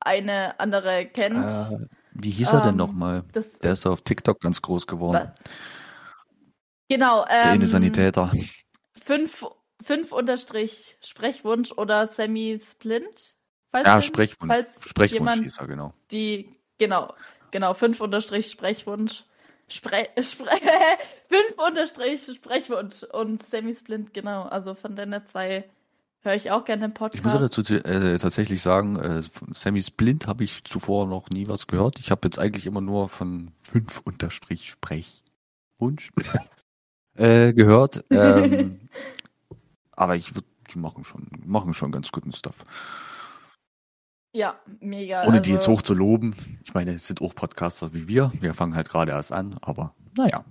eine 0.00 0.58
andere 0.60 1.06
kennt. 1.06 1.50
Äh, 1.50 1.86
wie 2.20 2.30
hieß 2.30 2.52
er 2.52 2.60
denn 2.60 2.70
ähm, 2.70 2.76
nochmal? 2.76 3.24
Der 3.62 3.72
ist 3.72 3.86
auf 3.86 4.02
TikTok 4.02 4.40
ganz 4.40 4.60
groß 4.60 4.86
geworden. 4.86 5.32
Genau. 6.88 7.22
Ähm, 7.28 7.42
Der 7.42 7.54
Innensanitäter. 7.54 8.32
Fünf, 9.02 9.44
fünf 9.82 10.12
unterstrich 10.12 10.96
Sprechwunsch 11.00 11.72
oder 11.72 12.06
Semi 12.08 12.60
Splint. 12.64 13.36
ja, 13.74 14.02
Sprechwunsch. 14.02 14.52
Falls 14.52 14.88
Sprechwunsch 14.88 15.36
hieß 15.42 15.58
er, 15.58 15.66
genau. 15.66 15.94
Die, 16.10 16.50
genau, 16.78 17.14
genau, 17.50 17.74
fünf 17.74 18.00
unterstrich 18.00 18.50
Sprechwunsch. 18.50 19.24
Spre 19.70 20.08
Spre 20.22 20.56
fünf 21.28 21.58
unterstrich 21.58 22.24
Sprechwunsch 22.24 23.02
und 23.02 23.42
Semi 23.44 23.74
Splint, 23.76 24.14
genau. 24.14 24.42
Also 24.42 24.74
von 24.74 24.96
den 24.96 25.14
zwei 25.30 25.68
Höre 26.22 26.34
ich 26.34 26.50
auch 26.50 26.64
gerne 26.64 26.88
den 26.88 26.94
Podcast. 26.94 27.24
Ich 27.24 27.40
muss 27.40 27.40
dazu 27.40 27.74
äh, 27.74 28.18
tatsächlich 28.18 28.60
sagen, 28.60 28.96
äh, 28.96 29.22
Sammy 29.54 29.82
Splint 29.82 30.26
habe 30.26 30.42
ich 30.42 30.64
zuvor 30.64 31.06
noch 31.06 31.30
nie 31.30 31.46
was 31.46 31.68
gehört. 31.68 32.00
Ich 32.00 32.10
habe 32.10 32.26
jetzt 32.26 32.38
eigentlich 32.38 32.66
immer 32.66 32.80
nur 32.80 33.08
von 33.08 33.52
5 33.62 34.00
Unterstrich 34.04 34.68
Sprechwunsch 34.68 36.10
äh, 37.14 37.52
gehört. 37.52 38.04
Ähm, 38.10 38.80
aber 39.92 40.16
ich 40.16 40.34
würde, 40.34 40.48
die 40.74 40.78
machen 40.78 41.04
schon, 41.04 41.28
machen 41.44 41.72
schon 41.72 41.92
ganz 41.92 42.10
guten 42.10 42.32
Stuff. 42.32 42.64
Ja, 44.32 44.58
mega. 44.80 45.22
Ohne 45.22 45.38
also, 45.38 45.42
die 45.42 45.52
jetzt 45.52 45.68
hoch 45.68 45.82
zu 45.82 45.94
loben. 45.94 46.34
Ich 46.64 46.74
meine, 46.74 46.94
es 46.94 47.06
sind 47.06 47.22
auch 47.22 47.34
Podcaster 47.34 47.94
wie 47.94 48.08
wir. 48.08 48.32
Wir 48.40 48.54
fangen 48.54 48.74
halt 48.74 48.88
gerade 48.88 49.12
erst 49.12 49.32
an, 49.32 49.56
aber 49.62 49.94
naja. 50.16 50.44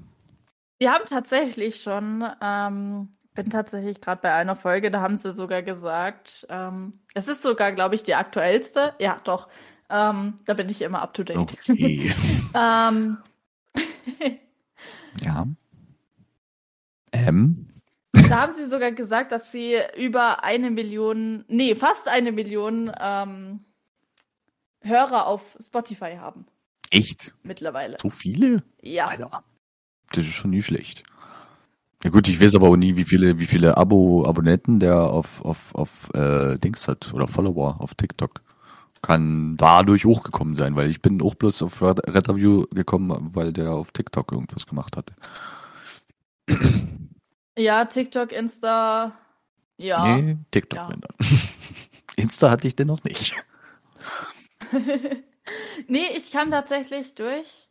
Wir 0.79 0.91
haben 0.91 1.05
tatsächlich 1.07 1.81
schon 1.81 2.23
ähm, 2.41 3.16
bin 3.37 3.51
tatsächlich 3.51 4.01
gerade 4.01 4.21
bei 4.21 4.33
einer 4.33 4.55
Folge, 4.55 4.89
da 4.89 4.99
haben 4.99 5.17
sie 5.17 5.31
sogar 5.31 5.61
gesagt, 5.61 6.47
ähm, 6.49 6.91
es 7.13 7.27
ist 7.27 7.43
sogar, 7.43 7.71
glaube 7.71 7.93
ich, 7.93 8.01
die 8.01 8.15
aktuellste. 8.15 8.95
Ja, 8.99 9.21
doch. 9.23 9.47
Ähm, 9.89 10.33
da 10.45 10.55
bin 10.55 10.67
ich 10.69 10.81
immer 10.81 11.03
up 11.03 11.13
to 11.13 11.23
date. 11.23 11.37
Okay. 11.37 12.11
ähm, 12.55 13.19
ja. 15.23 15.47
Äh, 17.11 17.27
Spam? 17.27 17.67
Da 18.11 18.41
haben 18.41 18.53
sie 18.55 18.65
sogar 18.65 18.91
gesagt, 18.91 19.31
dass 19.31 19.51
sie 19.51 19.77
über 19.95 20.43
eine 20.43 20.71
Million, 20.71 21.45
nee, 21.47 21.75
fast 21.75 22.07
eine 22.07 22.31
Million 22.31 22.91
ähm, 22.99 23.63
Hörer 24.81 25.27
auf 25.27 25.57
Spotify 25.63 26.17
haben. 26.17 26.47
Echt? 26.89 27.35
Mittlerweile. 27.43 27.97
So 28.01 28.09
viele? 28.09 28.63
Ja. 28.81 29.05
Alter. 29.05 29.43
Das 30.11 30.25
ist 30.25 30.33
schon 30.33 30.49
nie 30.49 30.61
schlecht. 30.63 31.03
Ja 32.03 32.11
gut, 32.11 32.27
ich 32.27 32.39
weiß 32.39 32.55
aber 32.55 32.69
auch 32.69 32.75
nie, 32.75 32.95
wie 32.95 33.05
viele, 33.05 33.39
wie 33.39 33.47
viele 33.47 33.75
Abo, 33.77 34.25
Abonnenten 34.25 34.79
der 34.79 34.97
auf, 34.97 35.43
auf, 35.43 35.73
auf 35.73 36.13
äh, 36.13 36.57
Dings 36.59 36.87
hat 36.87 37.13
oder 37.13 37.27
Follower 37.27 37.77
auf 37.79 37.95
TikTok. 37.95 38.41
Kann 39.01 39.57
dadurch 39.57 40.05
hochgekommen 40.05 40.55
sein, 40.55 40.75
weil 40.75 40.89
ich 40.89 41.01
bin 41.01 41.21
auch 41.21 41.35
bloß 41.35 41.61
auf 41.63 41.81
Retterview 41.81 42.65
gekommen, 42.71 43.31
weil 43.33 43.53
der 43.53 43.71
auf 43.71 43.91
TikTok 43.91 44.31
irgendwas 44.31 44.65
gemacht 44.65 44.97
hatte. 44.97 45.13
Ja, 47.57 47.85
TikTok, 47.85 48.31
Insta, 48.31 49.17
ja. 49.77 50.17
Nee, 50.17 50.37
TikTok. 50.51 50.77
Ja. 50.77 50.89
Insta 52.15 52.51
hatte 52.51 52.67
ich 52.67 52.75
denn 52.75 52.87
noch 52.87 53.03
nicht. 53.03 53.35
nee, 55.87 56.07
ich 56.15 56.31
kam 56.31 56.51
tatsächlich 56.51 57.15
durch. 57.15 57.66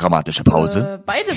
Dramatische 0.00 0.44
Pause. 0.44 0.94
Äh, 0.94 0.98
beides. 1.04 1.36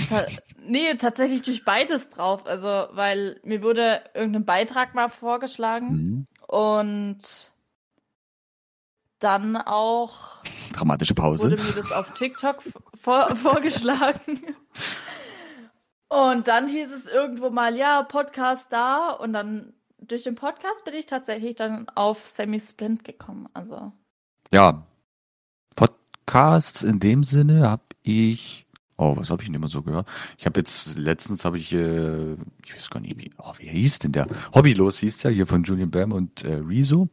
nee, 0.65 0.93
tatsächlich 0.95 1.41
durch 1.41 1.65
beides 1.65 2.07
drauf. 2.09 2.45
Also, 2.45 2.87
weil 2.91 3.41
mir 3.43 3.61
wurde 3.61 4.01
irgendein 4.13 4.45
Beitrag 4.45 4.95
mal 4.95 5.09
vorgeschlagen 5.09 5.87
mhm. 5.87 6.27
und 6.47 7.17
dann 9.19 9.57
auch. 9.57 10.41
Dramatische 10.71 11.13
Pause. 11.13 11.51
Wurde 11.51 11.61
mir 11.61 11.73
das 11.73 11.91
auf 11.91 12.13
TikTok 12.13 12.63
vor 12.95 13.35
vorgeschlagen. 13.35 14.55
Und 16.07 16.47
dann 16.47 16.67
hieß 16.69 16.91
es 16.91 17.05
irgendwo 17.05 17.49
mal, 17.49 17.75
ja, 17.75 18.03
Podcast 18.03 18.67
da. 18.71 19.09
Und 19.09 19.33
dann 19.33 19.73
durch 19.97 20.23
den 20.23 20.35
Podcast 20.35 20.85
bin 20.85 20.93
ich 20.93 21.05
tatsächlich 21.05 21.55
dann 21.55 21.89
auf 21.95 22.27
Semi 22.27 22.61
Splint 22.61 23.03
gekommen. 23.03 23.49
Also. 23.53 23.91
Ja. 24.53 24.85
Podcasts 25.75 26.81
in 26.83 27.01
dem 27.01 27.25
Sinne 27.25 27.69
habe 27.69 27.83
ich. 28.03 28.65
Oh, 28.95 29.17
was 29.17 29.31
habe 29.31 29.41
ich 29.41 29.47
denn 29.47 29.55
immer 29.55 29.69
so 29.69 29.81
gehört? 29.81 30.07
Ich 30.37 30.45
habe 30.45 30.59
jetzt 30.59 30.97
letztens 30.97 31.45
habe 31.45 31.57
ich, 31.57 31.73
äh, 31.73 32.33
ich 32.63 32.75
weiß 32.75 32.89
gar 32.91 32.99
nicht, 32.99 33.17
wie, 33.17 33.31
oh, 33.37 33.53
wie 33.57 33.67
hieß 33.67 33.99
denn 33.99 34.11
der? 34.11 34.27
Hobbylos 34.53 34.99
hieß 34.99 35.17
der 35.19 35.31
hier 35.31 35.47
von 35.47 35.63
Julian 35.63 35.89
Bam 35.89 36.11
und 36.11 36.43
äh, 36.43 36.61
Rezo. 36.63 37.09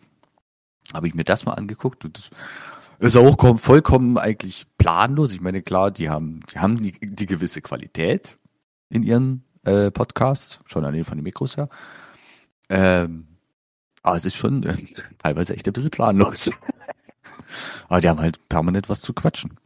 Habe 0.93 1.09
ich 1.09 1.15
mir 1.15 1.25
das 1.25 1.47
mal 1.47 1.55
angeguckt 1.55 2.05
und 2.05 2.19
das 2.19 2.31
ist 3.01 3.17
auch 3.17 3.59
vollkommen 3.59 4.19
eigentlich 4.19 4.67
planlos. 4.77 5.33
Ich 5.33 5.41
meine, 5.41 5.63
klar, 5.63 5.91
die 5.91 6.11
haben, 6.11 6.41
die 6.53 6.59
haben 6.59 6.83
die, 6.83 6.93
die 7.01 7.27
gewisse 7.27 7.63
Qualität 7.63 8.37
in 8.91 9.03
ihren 9.03 9.45
äh, 9.65 9.91
Podcasts, 9.91 10.61
schon 10.67 10.85
allein 10.85 11.05
von 11.05 11.17
den 11.17 11.25
Mikros 11.25 11.57
her. 11.57 11.71
Ähm, 12.69 13.27
aber 14.03 14.17
es 14.17 14.25
ist 14.25 14.37
schon 14.37 14.65
äh, 14.65 14.77
teilweise 15.19 15.55
echt 15.55 15.67
ein 15.67 15.73
bisschen 15.73 15.91
planlos. 15.91 16.51
aber 17.89 18.01
die 18.01 18.09
haben 18.09 18.21
halt 18.21 18.49
permanent 18.49 18.89
was 18.89 19.01
zu 19.01 19.15
quatschen. 19.15 19.57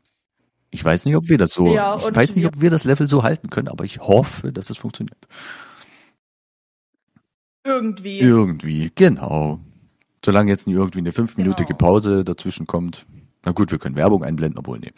Ich 0.74 0.84
weiß 0.84 1.04
nicht, 1.04 1.14
ob 1.14 1.28
wir 1.28 1.38
das 1.38 1.52
so, 1.52 1.72
ja, 1.72 1.96
ich 1.96 2.16
weiß 2.16 2.34
nicht, 2.34 2.46
ob 2.46 2.60
wir 2.60 2.68
das 2.68 2.82
Level 2.82 3.06
so 3.06 3.22
halten 3.22 3.48
können, 3.48 3.68
aber 3.68 3.84
ich 3.84 4.00
hoffe, 4.00 4.52
dass 4.52 4.70
es 4.70 4.76
funktioniert. 4.76 5.28
Irgendwie. 7.62 8.18
Irgendwie, 8.18 8.90
genau. 8.92 9.60
Solange 10.24 10.50
jetzt 10.50 10.66
nicht 10.66 10.74
irgendwie 10.74 10.98
eine 10.98 11.12
fünfminütige 11.12 11.68
genau. 11.68 11.78
Pause 11.78 12.24
dazwischen 12.24 12.66
kommt. 12.66 13.06
Na 13.44 13.52
gut, 13.52 13.70
wir 13.70 13.78
können 13.78 13.94
Werbung 13.94 14.24
einblenden, 14.24 14.58
obwohl, 14.58 14.80
nee. 14.80 14.92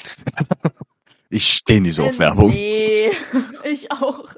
ich 1.29 1.47
stehe 1.47 1.83
nicht 1.83 1.97
so 1.97 2.05
auf 2.05 2.19
Werbung. 2.19 2.53
Nee, 2.53 3.11
ich 3.65 3.93
auch. 3.93 4.31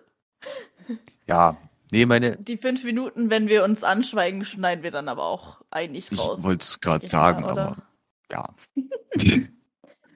Ja, 1.28 1.56
nee, 1.92 2.04
meine. 2.04 2.36
Die 2.36 2.56
fünf 2.56 2.82
Minuten, 2.82 3.30
wenn 3.30 3.46
wir 3.46 3.62
uns 3.62 3.84
anschweigen, 3.84 4.44
schneiden 4.44 4.82
wir 4.82 4.90
dann 4.90 5.08
aber 5.08 5.26
auch 5.26 5.60
eigentlich 5.70 6.10
raus. 6.18 6.38
Ich 6.38 6.44
wollte 6.44 6.62
es 6.62 6.80
gerade 6.80 7.06
sagen, 7.06 7.44
aber 7.44 7.76
ja. 8.28 8.48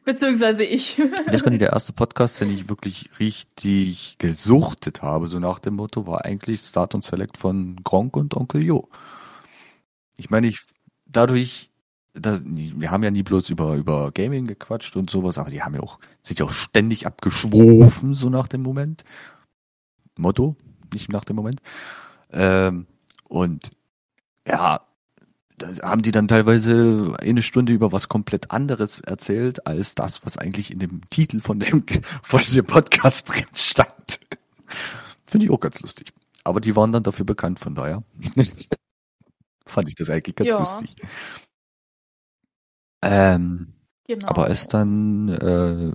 Beziehungsweise 0.05 0.65
ich. 0.65 1.01
das 1.27 1.45
nicht 1.45 1.61
der 1.61 1.73
erste 1.73 1.93
Podcast, 1.93 2.41
den 2.41 2.51
ich 2.51 2.69
wirklich 2.69 3.11
richtig 3.21 4.17
gesuchtet 4.19 5.03
habe, 5.03 5.29
so 5.29 5.39
nach 5.39 5.61
dem 5.61 5.75
Motto, 5.75 6.07
war 6.07 6.25
eigentlich 6.25 6.63
Start 6.63 6.95
und 6.95 7.05
Select 7.05 7.39
von 7.39 7.77
Gronk 7.85 8.17
und 8.17 8.37
Onkel 8.37 8.65
Jo. 8.65 8.89
Ich 10.17 10.31
meine, 10.31 10.49
ich 10.49 10.61
dadurch, 11.07 11.71
das, 12.15 12.43
wir 12.45 12.91
haben 12.91 13.05
ja 13.05 13.11
nie 13.11 13.23
bloß 13.23 13.51
über, 13.51 13.77
über 13.77 14.11
Gaming 14.13 14.47
gequatscht 14.47 14.97
und 14.97 15.09
sowas, 15.09 15.39
aber 15.39 15.51
die 15.51 15.63
haben 15.63 15.75
ja 15.75 15.81
auch, 15.81 15.99
sind 16.21 16.39
ja 16.39 16.47
auch 16.47 16.53
ständig 16.53 17.07
abgeschwofen, 17.07 18.15
so 18.15 18.29
nach 18.29 18.49
dem 18.49 18.63
Moment. 18.63 19.05
Motto, 20.19 20.57
nicht 20.93 21.11
nach 21.11 21.25
dem 21.25 21.37
Moment. 21.37 21.61
Ähm, 22.31 22.87
und 23.29 23.71
ja, 24.47 24.81
haben 25.83 26.03
die 26.03 26.13
dann 26.13 26.29
teilweise 26.29 27.15
eine 27.19 27.43
Stunde 27.43 27.73
über 27.73 27.93
was 27.93 28.09
komplett 28.09 28.51
anderes 28.51 29.01
erzählt, 29.01 29.67
als 29.67 29.95
das, 29.95 30.25
was 30.25 30.39
eigentlich 30.39 30.71
in 30.71 30.79
dem 30.79 31.03
Titel 31.11 31.41
von 31.41 31.61
dem, 31.61 31.85
von 32.23 32.41
dem 32.41 32.67
Podcast 32.67 33.29
drin 33.33 33.47
stand. 33.55 34.21
Finde 35.27 35.47
ich 35.47 35.53
auch 35.53 35.61
ganz 35.61 35.81
lustig. 35.81 36.13
Aber 36.45 36.61
die 36.61 36.77
waren 36.77 36.93
dann 36.93 37.03
dafür 37.03 37.25
bekannt, 37.25 37.59
von 37.59 37.75
daher. 37.75 38.03
fand 39.67 39.89
ich 39.89 39.95
das 39.95 40.11
eigentlich 40.11 40.37
ganz 40.37 40.49
ja. 40.49 40.59
lustig. 40.59 40.97
Ähm, 43.03 43.73
genau. 44.07 44.29
Aber 44.29 44.45
als 44.45 44.69
dann 44.69 45.29
äh, 45.29 45.93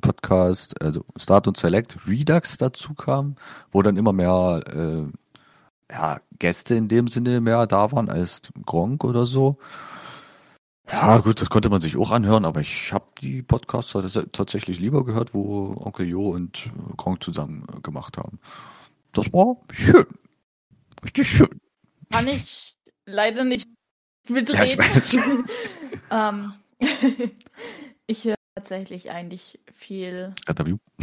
Podcast, 0.00 0.80
also 0.80 1.04
Start 1.16 1.48
und 1.48 1.56
Select 1.56 2.06
Redux 2.06 2.58
dazu 2.58 2.94
kam, 2.94 3.36
wo 3.72 3.82
dann 3.82 3.96
immer 3.96 4.12
mehr 4.12 4.62
äh, 4.66 5.12
ja, 5.90 6.20
Gäste 6.38 6.74
in 6.74 6.88
dem 6.88 7.08
Sinne 7.08 7.40
mehr 7.40 7.66
da 7.66 7.92
waren 7.92 8.08
als 8.08 8.42
Gronk 8.64 9.04
oder 9.04 9.26
so. 9.26 9.58
Ja, 10.90 11.18
gut, 11.18 11.40
das 11.40 11.50
konnte 11.50 11.68
man 11.68 11.80
sich 11.80 11.96
auch 11.96 12.10
anhören, 12.10 12.44
aber 12.44 12.60
ich 12.60 12.92
habe 12.92 13.06
die 13.20 13.42
Podcasts 13.42 13.92
tatsächlich 14.32 14.80
lieber 14.80 15.04
gehört, 15.04 15.34
wo 15.34 15.72
Onkel 15.76 16.08
Jo 16.08 16.30
und 16.30 16.70
Gronk 16.96 17.22
zusammen 17.22 17.64
gemacht 17.82 18.18
haben. 18.18 18.40
Das 19.12 19.32
war 19.32 19.56
schön. 19.72 20.06
Richtig 21.04 21.28
schön. 21.28 21.60
Kann 22.10 22.26
ich 22.26 22.76
leider 23.06 23.44
nicht 23.44 23.68
mitreden. 24.28 24.84
Ja, 24.84 24.96
ich, 24.96 25.18
ähm, 26.10 26.52
ich 28.06 28.24
höre 28.24 28.36
tatsächlich 28.56 29.10
eigentlich 29.10 29.60
viel 29.72 30.34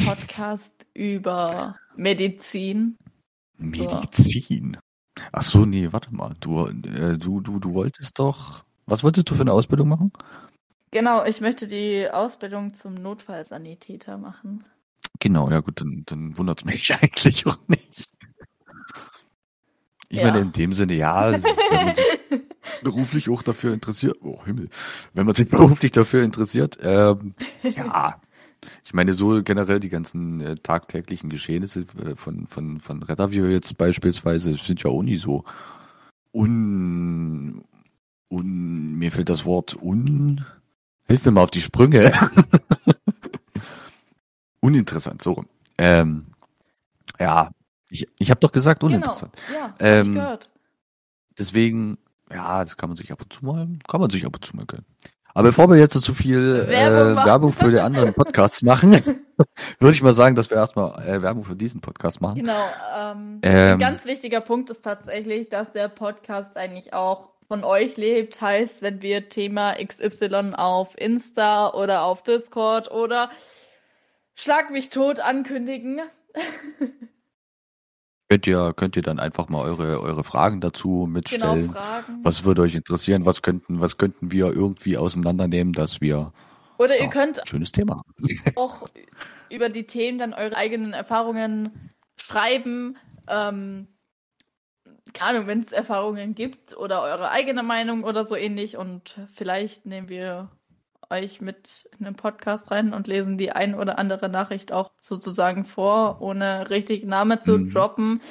Podcast 0.05 0.85
über 0.93 1.77
Medizin. 1.95 2.97
Medizin? 3.57 4.77
Ach 5.31 5.41
so, 5.41 5.65
nee, 5.65 5.91
warte 5.91 6.13
mal. 6.13 6.33
Du, 6.39 6.67
äh, 6.67 7.17
du, 7.17 7.41
du, 7.41 7.59
du 7.59 7.73
wolltest 7.73 8.19
doch. 8.19 8.63
Was 8.85 9.03
wolltest 9.03 9.29
du 9.29 9.35
für 9.35 9.41
eine 9.41 9.53
Ausbildung 9.53 9.89
machen? 9.89 10.11
Genau, 10.91 11.25
ich 11.25 11.41
möchte 11.41 11.67
die 11.67 12.09
Ausbildung 12.09 12.73
zum 12.73 12.93
Notfallsanitäter 12.93 14.17
machen. 14.17 14.63
Genau, 15.19 15.49
ja 15.49 15.59
gut, 15.59 15.81
dann, 15.81 16.03
dann 16.05 16.37
wundert 16.37 16.59
es 16.59 16.65
mich 16.65 16.93
eigentlich 17.01 17.45
auch 17.45 17.59
nicht. 17.67 18.09
Ich 20.09 20.19
ja. 20.19 20.25
meine, 20.25 20.39
in 20.39 20.53
dem 20.53 20.71
Sinne, 20.73 20.93
ja, 20.93 21.31
wenn 21.31 21.41
man 21.41 21.95
sich 21.95 22.05
beruflich 22.83 23.29
auch 23.29 23.43
dafür 23.43 23.73
interessiert, 23.73 24.17
oh 24.21 24.45
Himmel, 24.45 24.69
wenn 25.13 25.25
man 25.25 25.35
sich 25.35 25.49
beruflich 25.49 25.91
dafür 25.91 26.23
interessiert, 26.23 26.77
ähm, 26.81 27.35
ja, 27.63 28.21
ich 28.83 28.93
meine, 28.93 29.13
so 29.13 29.41
generell 29.43 29.79
die 29.79 29.89
ganzen 29.89 30.41
äh, 30.41 30.55
tagtäglichen 30.55 31.29
Geschehnisse 31.29 31.85
äh, 32.03 32.15
von, 32.15 32.47
von, 32.47 32.79
von 32.79 33.03
Retterview 33.03 33.45
jetzt 33.45 33.77
beispielsweise 33.77 34.55
sind 34.55 34.83
ja 34.83 34.89
auch 34.89 35.03
nie 35.03 35.17
so 35.17 35.43
un, 36.31 37.63
un, 38.29 38.95
mir 38.95 39.11
fehlt 39.11 39.29
das 39.29 39.45
Wort 39.45 39.75
un, 39.81 40.45
hilf 41.07 41.25
mir 41.25 41.31
mal 41.31 41.43
auf 41.43 41.51
die 41.51 41.61
Sprünge. 41.61 42.11
Uninteressant, 44.59 45.21
so 45.21 45.33
rum. 45.33 45.47
Ähm, 45.77 46.27
ja, 47.19 47.51
ich, 47.89 48.07
ich 48.19 48.29
habe 48.29 48.39
doch 48.39 48.51
gesagt 48.51 48.81
genau, 48.81 48.93
uninteressant. 48.93 49.35
Genau. 49.47 49.59
Ja, 49.59 49.75
ähm, 49.79 50.13
gehört. 50.15 50.51
Deswegen, 51.37 51.97
ja, 52.31 52.63
das 52.63 52.77
kann 52.77 52.89
man 52.89 52.97
sich 52.97 53.11
ab 53.11 53.21
und 53.21 53.31
zu 53.31 53.45
mal, 53.45 53.67
kann 53.87 54.01
man 54.01 54.09
sich 54.09 54.25
ab 54.25 54.35
und 54.35 54.43
zu 54.43 54.55
mal 54.55 54.65
gönnen. 54.65 54.85
Aber 55.37 55.49
bevor 55.49 55.69
wir 55.69 55.77
jetzt 55.77 55.93
so 55.93 55.99
zu 55.99 56.15
viel 56.15 56.67
Werbung, 56.67 57.21
äh, 57.21 57.25
Werbung 57.27 57.51
für 57.51 57.69
die 57.69 57.79
anderen 57.79 58.11
Podcasts 58.11 58.63
machen, 58.63 58.93
würde 59.79 59.95
ich 59.95 60.01
mal 60.01 60.13
sagen, 60.13 60.33
dass 60.35 60.49
wir 60.49 60.57
erstmal 60.57 60.99
äh, 61.07 61.21
Werbung 61.21 61.43
für 61.43 61.55
diesen 61.55 61.79
Podcast 61.79 62.21
machen. 62.21 62.37
Genau. 62.37 62.65
Ähm, 62.97 63.37
ähm, 63.43 63.73
ein 63.73 63.77
ganz 63.77 64.05
wichtiger 64.05 64.41
Punkt 64.41 64.71
ist 64.71 64.83
tatsächlich, 64.83 65.49
dass 65.49 65.71
der 65.71 65.89
Podcast 65.89 66.57
eigentlich 66.57 66.91
auch 66.95 67.29
von 67.47 67.63
euch 67.63 67.97
lebt. 67.97 68.41
Heißt, 68.41 68.81
wenn 68.81 69.03
wir 69.03 69.29
Thema 69.29 69.75
XY 69.75 70.53
auf 70.55 70.99
Insta 70.99 71.71
oder 71.71 72.01
auf 72.01 72.23
Discord 72.23 72.89
oder 72.89 73.29
Schlag 74.33 74.71
mich 74.71 74.89
tot 74.89 75.19
ankündigen, 75.19 76.01
Könnt 78.29 78.45
ihr, 78.45 78.73
könnt 78.75 78.95
ihr 78.97 79.01
dann 79.01 79.19
einfach 79.19 79.47
mal 79.47 79.61
eure, 79.61 80.01
eure 80.01 80.23
Fragen 80.23 80.59
dazu 80.59 81.07
mitstellen? 81.09 81.67
Genau, 81.67 81.79
Fragen. 81.79 82.19
Was 82.23 82.43
würde 82.43 82.61
euch 82.63 82.75
interessieren? 82.75 83.25
Was 83.25 83.41
könnten, 83.41 83.79
was 83.79 83.97
könnten 83.97 84.31
wir 84.31 84.47
irgendwie 84.47 84.97
auseinandernehmen, 84.97 85.71
dass 85.71 86.01
wir 86.01 86.33
oder 86.77 86.97
ihr 86.97 87.03
ja, 87.03 87.09
könnt 87.09 87.41
schönes 87.45 87.71
Thema 87.71 88.03
auch 88.55 88.87
über 89.49 89.69
die 89.69 89.87
Themen 89.87 90.17
dann 90.17 90.33
eure 90.33 90.55
eigenen 90.55 90.93
Erfahrungen 90.93 91.91
schreiben. 92.19 92.97
Ähm, 93.27 93.87
keine 95.13 95.37
Ahnung, 95.37 95.47
wenn 95.47 95.59
es 95.61 95.71
Erfahrungen 95.71 96.35
gibt 96.35 96.75
oder 96.75 97.01
eure 97.01 97.31
eigene 97.31 97.63
Meinung 97.63 98.03
oder 98.03 98.25
so 98.25 98.35
ähnlich. 98.35 98.77
Und 98.77 99.19
vielleicht 99.33 99.85
nehmen 99.85 100.09
wir 100.09 100.51
euch 101.09 101.41
mit 101.41 101.89
in 101.97 102.05
den 102.05 102.15
Podcast 102.15 102.71
rein 102.71 102.93
und 102.93 103.07
lesen 103.07 103.37
die 103.37 103.51
ein 103.51 103.75
oder 103.75 103.97
andere 103.99 104.29
Nachricht 104.29 104.71
auch 104.71 104.91
sozusagen 104.99 105.65
vor, 105.65 106.21
ohne 106.21 106.69
richtig 106.69 107.05
Name 107.05 107.39
zu 107.39 107.57
mhm. 107.57 107.71
droppen. 107.71 108.21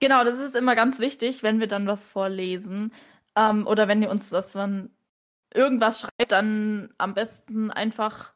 Genau, 0.00 0.24
das 0.24 0.38
ist 0.38 0.56
immer 0.56 0.74
ganz 0.74 0.98
wichtig, 0.98 1.42
wenn 1.42 1.60
wir 1.60 1.66
dann 1.66 1.86
was 1.86 2.06
vorlesen. 2.06 2.92
Ähm, 3.36 3.66
oder 3.66 3.88
wenn 3.88 4.02
ihr 4.02 4.10
uns 4.10 4.28
das 4.30 4.52
dann 4.52 4.90
irgendwas 5.52 6.00
schreibt, 6.00 6.32
dann 6.32 6.94
am 6.98 7.14
besten 7.14 7.70
einfach 7.70 8.32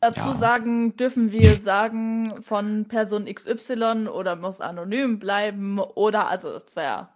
dazu 0.00 0.20
ja. 0.20 0.34
sagen, 0.34 0.96
dürfen 0.96 1.32
wir 1.32 1.56
sagen 1.60 2.42
von 2.42 2.86
Person 2.88 3.26
XY 3.26 4.08
oder 4.08 4.36
muss 4.36 4.60
anonym 4.60 5.18
bleiben 5.18 5.78
oder 5.78 6.28
also 6.28 6.50
es 6.50 6.74
wäre 6.76 7.08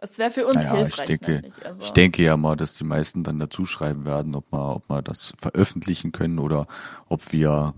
es 0.00 0.18
wäre 0.18 0.30
für 0.30 0.46
uns 0.46 0.54
naja, 0.54 0.76
hilfreich. 0.76 1.10
Ich 1.10 1.20
denke, 1.20 1.52
also. 1.64 1.82
ich 1.82 1.90
denke 1.92 2.22
ja 2.22 2.36
mal, 2.36 2.56
dass 2.56 2.74
die 2.74 2.84
meisten 2.84 3.24
dann 3.24 3.38
dazu 3.38 3.66
schreiben 3.66 4.04
werden, 4.04 4.34
ob 4.34 4.50
wir, 4.52 4.76
ob 4.76 4.88
wir 4.88 5.02
das 5.02 5.34
veröffentlichen 5.38 6.12
können 6.12 6.38
oder 6.38 6.66
ob 7.08 7.32
wir 7.32 7.74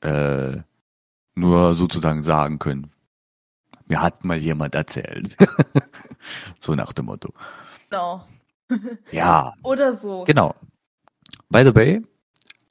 äh, 0.00 0.58
nur 1.34 1.74
sozusagen 1.74 2.22
sagen 2.22 2.58
können. 2.58 2.92
Mir 3.86 4.02
hat 4.02 4.24
mal 4.24 4.36
jemand 4.36 4.74
erzählt. 4.74 5.36
so 6.58 6.74
nach 6.74 6.92
dem 6.92 7.06
Motto. 7.06 7.32
Genau. 7.88 8.24
ja. 9.10 9.54
Oder 9.62 9.94
so. 9.94 10.24
Genau. 10.24 10.54
By 11.48 11.64
the 11.64 11.74
way, 11.74 12.02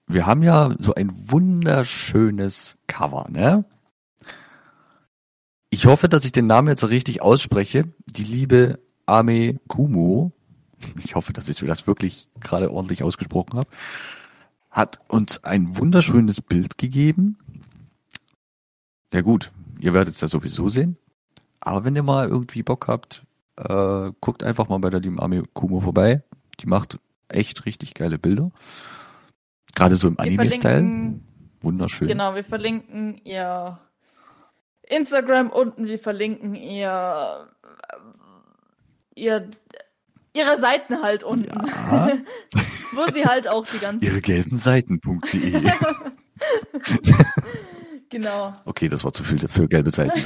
wir 0.06 0.26
haben 0.26 0.44
ja 0.44 0.74
so 0.80 0.94
ein 0.94 1.12
wunderschönes 1.12 2.78
Cover, 2.88 3.26
ne? 3.30 3.66
Ich 5.78 5.86
hoffe, 5.86 6.10
dass 6.10 6.26
ich 6.26 6.32
den 6.32 6.48
Namen 6.48 6.70
jetzt 6.70 6.90
richtig 6.90 7.22
ausspreche. 7.22 7.84
Die 8.08 8.24
liebe 8.24 8.80
Ame 9.06 9.60
Kumo, 9.68 10.32
ich 11.04 11.14
hoffe, 11.14 11.34
dass 11.34 11.48
ich 11.50 11.58
das 11.58 11.86
wirklich 11.86 12.30
gerade 12.40 12.72
ordentlich 12.72 13.04
ausgesprochen 13.04 13.60
habe, 13.60 13.70
hat 14.72 15.00
uns 15.08 15.44
ein 15.44 15.78
wunderschönes 15.78 16.42
Bild 16.42 16.80
gegeben. 16.80 17.38
Ja 19.14 19.22
gut, 19.22 19.52
ihr 19.80 19.94
werdet 19.94 20.16
es 20.16 20.22
ja 20.22 20.28
sowieso 20.28 20.68
sehen. 20.68 20.98
Aber 21.60 21.86
wenn 21.86 21.96
ihr 21.96 22.02
mal 22.02 22.28
irgendwie 22.28 22.64
Bock 22.64 22.88
habt, 22.88 23.22
äh, 23.58 24.12
guckt 24.20 24.42
einfach 24.42 24.70
mal 24.70 24.80
bei 24.80 24.90
der 24.90 25.02
lieben 25.02 25.20
Ame 25.20 25.44
Kumo 25.54 25.82
vorbei. 25.82 26.24
Die 26.60 26.66
macht 26.66 26.98
echt 27.30 27.68
richtig 27.68 27.94
geile 27.94 28.18
Bilder. 28.18 28.50
Gerade 29.76 29.98
so 29.98 30.08
im 30.08 30.20
Anime-Style. 30.20 31.20
Wunderschön. 31.62 32.08
Genau, 32.08 32.34
wir 32.34 32.44
verlinken 32.44 33.22
ihr 33.24 33.80
Instagram 34.90 35.50
unten, 35.50 35.86
wir 35.86 36.00
verlinken 36.00 36.56
ihr, 36.56 37.50
ihr 39.16 39.50
ihre 40.34 40.60
Seiten 40.60 41.02
halt 41.02 41.24
unten. 41.24 41.68
Ja. 41.68 42.12
Wo 42.94 43.12
sie 43.14 43.26
halt 43.26 43.48
auch 43.48 43.66
die 43.66 43.80
ganzen. 43.80 44.06
Ihre 44.06 44.22
gelben 44.22 44.58
Seiten.de. 44.58 45.62
genau. 48.10 48.56
Okay, 48.66 48.88
das 48.88 49.04
war 49.04 49.12
zu 49.12 49.24
viel 49.24 49.40
für 49.48 49.68
gelbe 49.68 49.92
Seiten 49.92 50.20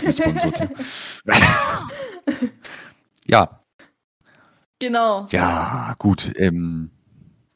ja. 3.27 3.63
Genau. 4.79 5.27
Ja, 5.31 5.95
gut. 5.97 6.31
Ähm, 6.35 6.91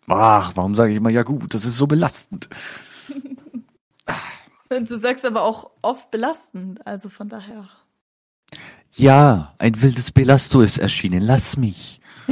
ach, 0.07 0.51
warum 0.55 0.75
sage 0.75 0.91
ich 0.91 0.97
immer 0.97 1.09
ja 1.09 1.23
gut? 1.23 1.53
Das 1.53 1.65
ist 1.65 1.77
so 1.77 1.87
belastend. 1.87 2.49
Du 4.83 4.97
sagst 4.97 5.23
aber 5.23 5.43
auch 5.43 5.71
oft 5.81 6.11
belastend, 6.11 6.85
also 6.85 7.07
von 7.09 7.29
daher. 7.29 7.69
Ja, 8.91 9.53
ein 9.57 9.81
wildes 9.81 10.11
Belasto 10.11 10.61
ist 10.61 10.77
erschienen. 10.77 11.21
Lass 11.21 11.57
mich. 11.57 12.01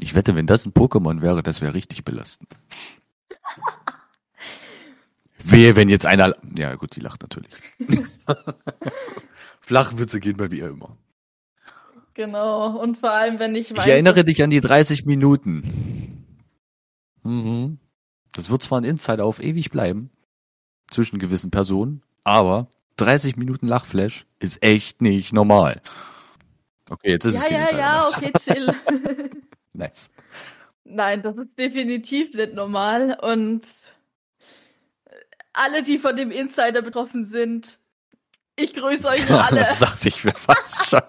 ich 0.00 0.14
wette, 0.14 0.34
wenn 0.34 0.46
das 0.46 0.66
ein 0.66 0.72
Pokémon 0.72 1.22
wäre, 1.22 1.42
das 1.42 1.60
wäre 1.60 1.74
richtig 1.74 2.04
belastend. 2.04 2.50
Wehe, 5.44 5.76
wenn 5.76 5.88
jetzt 5.88 6.06
einer. 6.06 6.36
Ja, 6.56 6.74
gut, 6.74 6.96
die 6.96 7.00
lacht 7.00 7.22
natürlich. 7.22 7.52
Flachwitze 9.60 10.20
gehen 10.20 10.36
bei 10.36 10.48
mir 10.48 10.68
immer. 10.68 10.96
Genau, 12.14 12.78
und 12.80 12.96
vor 12.96 13.10
allem, 13.10 13.38
wenn 13.38 13.54
ich 13.54 13.70
weiß. 13.70 13.84
Ich 13.84 13.92
erinnere 13.92 14.24
dich 14.24 14.42
an 14.42 14.50
die 14.50 14.60
30 14.60 15.04
Minuten. 15.04 16.24
Mhm. 17.22 17.78
Das 18.36 18.50
wird 18.50 18.62
zwar 18.62 18.82
ein 18.82 18.84
Insider 18.84 19.24
auf 19.24 19.42
ewig 19.42 19.70
bleiben, 19.70 20.10
zwischen 20.88 21.18
gewissen 21.18 21.50
Personen, 21.50 22.02
aber 22.22 22.68
30 22.96 23.36
Minuten 23.36 23.66
Lachflash 23.66 24.26
ist 24.40 24.62
echt 24.62 25.00
nicht 25.00 25.32
normal. 25.32 25.80
Okay, 26.90 27.12
jetzt 27.12 27.24
ist 27.24 27.34
ja, 27.34 27.44
es 27.44 27.50
Ja, 27.50 27.70
ja, 27.70 27.78
ja, 27.78 28.08
okay, 28.08 28.32
chill. 28.38 28.74
nice. 29.72 30.10
Nein, 30.84 31.22
das 31.22 31.34
ist 31.38 31.58
definitiv 31.58 32.34
nicht 32.34 32.52
normal 32.52 33.18
und 33.22 33.64
alle, 35.54 35.82
die 35.82 35.98
von 35.98 36.14
dem 36.14 36.30
Insider 36.30 36.82
betroffen 36.82 37.24
sind, 37.24 37.78
ich 38.54 38.74
grüße 38.74 39.08
euch 39.08 39.30
alle. 39.30 39.60
das 39.60 39.78
dachte 39.78 40.08
ich 40.08 40.22
mir 40.24 40.34
fast 40.34 40.86
schon. 40.90 41.00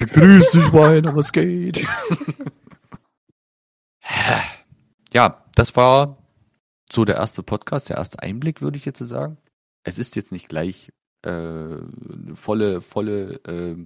Grüß 0.00 0.50
dich, 0.50 0.72
Weiner, 0.72 1.14
was 1.14 1.30
geht? 1.30 1.86
ja, 5.12 5.44
das 5.58 5.74
war 5.74 6.16
so 6.88 7.04
der 7.04 7.16
erste 7.16 7.42
Podcast, 7.42 7.88
der 7.88 7.96
erste 7.96 8.22
Einblick, 8.22 8.62
würde 8.62 8.78
ich 8.78 8.84
jetzt 8.84 9.00
sagen. 9.00 9.38
Es 9.82 9.98
ist 9.98 10.14
jetzt 10.14 10.30
nicht 10.30 10.48
gleich 10.48 10.92
äh, 11.22 11.30
eine 11.30 12.36
volle, 12.36 12.80
volle 12.80 13.40
äh, 13.44 13.76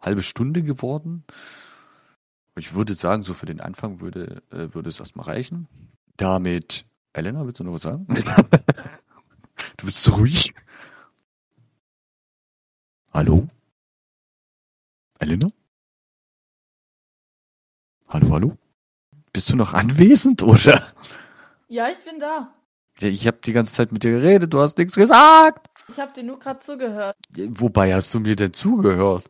halbe 0.00 0.22
Stunde 0.22 0.64
geworden. 0.64 1.22
Ich 2.56 2.74
würde 2.74 2.94
sagen, 2.94 3.22
so 3.22 3.32
für 3.32 3.46
den 3.46 3.60
Anfang 3.60 4.00
würde, 4.00 4.42
äh, 4.50 4.74
würde 4.74 4.88
es 4.88 4.98
erstmal 4.98 5.26
reichen. 5.26 5.68
Damit, 6.16 6.84
Elena, 7.12 7.46
willst 7.46 7.60
du 7.60 7.64
noch 7.64 7.74
was 7.74 7.82
sagen? 7.82 8.06
du 9.76 9.86
bist 9.86 10.02
so 10.02 10.14
ruhig. 10.14 10.52
Hallo? 13.12 13.46
Elena? 15.20 15.48
Hallo, 18.08 18.30
hallo? 18.30 18.58
Bist 19.32 19.50
du 19.50 19.56
noch 19.56 19.72
anwesend, 19.72 20.42
oder? 20.42 20.92
Ja, 21.68 21.88
ich 21.88 21.98
bin 21.98 22.20
da. 22.20 22.52
Ich 23.00 23.26
habe 23.26 23.38
die 23.44 23.52
ganze 23.52 23.72
Zeit 23.72 23.92
mit 23.92 24.04
dir 24.04 24.12
geredet, 24.12 24.52
du 24.52 24.60
hast 24.60 24.78
nichts 24.78 24.94
gesagt. 24.94 25.68
Ich 25.88 25.98
habe 25.98 26.12
dir 26.12 26.22
nur 26.22 26.38
gerade 26.38 26.60
zugehört. 26.60 27.16
Wobei 27.36 27.94
hast 27.94 28.12
du 28.14 28.20
mir 28.20 28.36
denn 28.36 28.52
zugehört? 28.52 29.28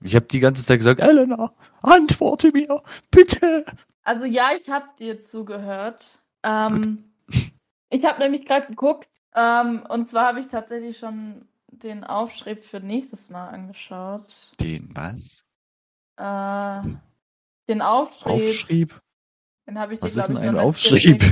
Ich 0.00 0.14
habe 0.14 0.26
die 0.26 0.40
ganze 0.40 0.64
Zeit 0.64 0.78
gesagt, 0.78 1.00
Elena, 1.00 1.52
antworte 1.82 2.50
mir, 2.52 2.82
bitte. 3.10 3.64
Also 4.04 4.24
ja, 4.24 4.50
ich 4.58 4.70
habe 4.70 4.86
dir 4.98 5.20
zugehört. 5.20 6.20
Ähm, 6.42 7.04
ich 7.90 8.04
habe 8.04 8.20
nämlich 8.20 8.46
gerade 8.46 8.68
geguckt 8.68 9.08
ähm, 9.34 9.84
und 9.88 10.08
zwar 10.08 10.28
habe 10.28 10.40
ich 10.40 10.48
tatsächlich 10.48 10.98
schon 10.98 11.46
den 11.68 12.04
Aufschrieb 12.04 12.64
für 12.64 12.80
nächstes 12.80 13.30
Mal 13.30 13.48
angeschaut. 13.48 14.50
Den 14.60 14.88
was? 14.94 15.44
Äh, 16.16 16.96
den 17.68 17.82
Aufschrieb. 17.82 18.48
Aufschrieb? 18.48 19.00
Den 19.66 19.78
habe 19.78 19.94
ich 19.94 20.00
dir, 20.00 20.06
Was 20.06 20.16
ist 20.16 20.28
denn 20.28 20.36
ein 20.36 20.58
Aufschrieb? 20.58 21.22